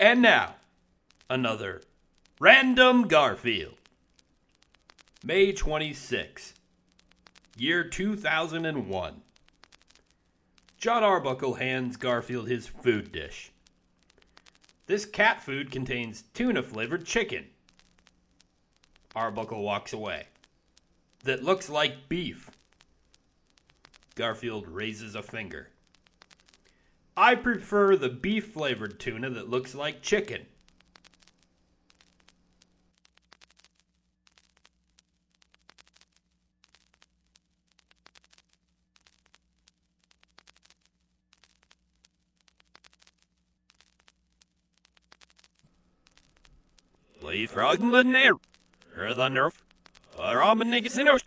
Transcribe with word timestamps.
And 0.00 0.22
now, 0.22 0.54
another 1.28 1.82
Random 2.40 3.06
Garfield. 3.06 3.74
May 5.22 5.52
26, 5.52 6.54
year 7.58 7.84
2001. 7.84 9.22
John 10.78 11.04
Arbuckle 11.04 11.52
hands 11.52 11.98
Garfield 11.98 12.48
his 12.48 12.66
food 12.66 13.12
dish. 13.12 13.52
This 14.86 15.04
cat 15.04 15.42
food 15.42 15.70
contains 15.70 16.22
tuna 16.32 16.62
flavored 16.62 17.04
chicken. 17.04 17.48
Arbuckle 19.14 19.62
walks 19.62 19.92
away. 19.92 20.28
That 21.24 21.44
looks 21.44 21.68
like 21.68 22.08
beef. 22.08 22.48
Garfield 24.14 24.66
raises 24.66 25.14
a 25.14 25.22
finger. 25.22 25.68
I 27.20 27.34
prefer 27.34 27.96
the 27.96 28.08
beef 28.08 28.46
flavored 28.46 28.98
tuna 28.98 29.28
that 29.28 29.50
looks 29.50 29.74
like 29.74 30.00
chicken. 30.00 30.46
Leave 47.20 47.50
frog 47.50 47.80
in 47.80 47.90
the 47.90 48.02
near. 48.02 48.32
Or 48.96 49.12
the 49.12 49.28
nerf. 49.28 49.52
Or 50.18 50.42
I'm 50.42 50.62
a 50.62 50.64
nigga 50.64 50.90
sinners. 50.90 51.22